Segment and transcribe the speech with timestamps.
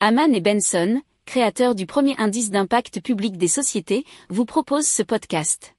[0.00, 5.74] Haman et Benson, créateurs du premier indice d'impact public des sociétés, vous proposent ce podcast.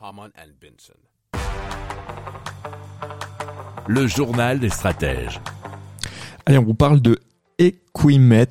[0.00, 0.98] Haman and Benson.
[3.86, 5.40] Le journal des stratèges.
[6.46, 7.18] Allez, on vous parle de
[7.60, 8.46] Equimet,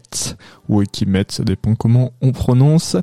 [0.70, 2.96] ou Equimet, ça dépend comment on prononce.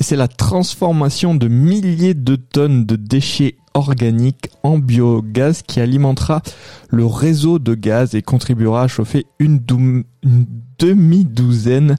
[0.00, 6.42] Et c'est la transformation de milliers de tonnes de déchets organiques en biogaz qui alimentera
[6.88, 10.46] le réseau de gaz et contribuera à chauffer une, dou- une
[10.80, 11.96] demi-douzaine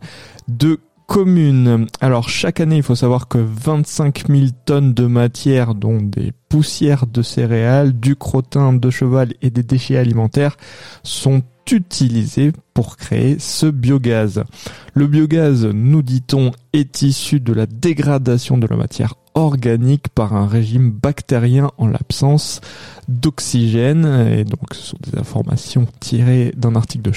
[0.47, 1.87] de communes.
[1.99, 7.05] Alors chaque année, il faut savoir que 25 000 tonnes de matière, dont des poussières
[7.05, 10.57] de céréales, du crottin de cheval et des déchets alimentaires,
[11.03, 14.43] sont utilisés pour créer ce biogaz.
[14.93, 20.47] Le biogaz, nous dit-on, est issu de la dégradation de la matière organique par un
[20.47, 22.61] régime bactérien en l'absence
[23.07, 24.05] d'oxygène.
[24.31, 27.13] Et donc, ce sont des informations tirées d'un article de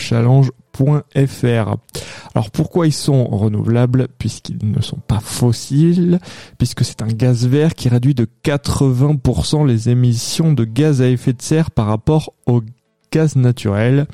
[2.34, 4.08] Alors, pourquoi ils sont renouvelables?
[4.18, 6.18] Puisqu'ils ne sont pas fossiles,
[6.58, 11.32] puisque c'est un gaz vert qui réduit de 80% les émissions de gaz à effet
[11.32, 12.62] de serre par rapport au
[13.12, 14.06] gaz naturel,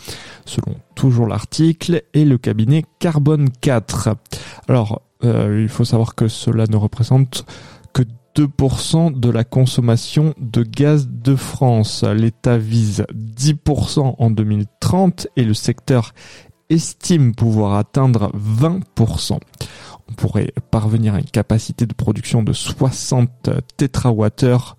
[0.45, 4.11] selon toujours l'article, et le cabinet Carbone 4.
[4.69, 7.45] Alors, euh, il faut savoir que cela ne représente
[7.93, 8.03] que
[8.37, 12.05] 2% de la consommation de gaz de France.
[12.05, 16.13] L'État vise 10% en 2030 et le secteur
[16.71, 19.39] estime pouvoir atteindre 20%.
[20.09, 24.77] On pourrait parvenir à une capacité de production de 60 térawattheures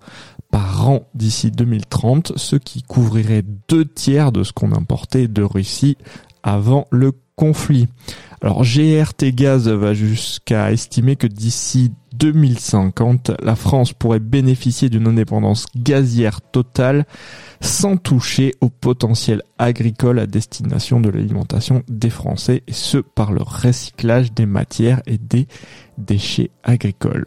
[0.50, 5.96] par an d'ici 2030, ce qui couvrirait deux tiers de ce qu'on importait de Russie
[6.42, 7.88] avant le conflit.
[8.40, 15.66] Alors GRT Gaz va jusqu'à estimer que d'ici 2050, la France pourrait bénéficier d'une indépendance
[15.76, 17.06] gazière totale
[17.60, 23.42] sans toucher au potentiel agricole à destination de l'alimentation des Français, et ce par le
[23.42, 25.46] recyclage des matières et des
[25.98, 27.26] déchets agricoles.